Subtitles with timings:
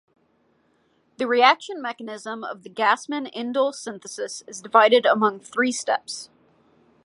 [1.17, 6.31] The reaction mechanism of the Gassman indole synthesis is divided among three steps.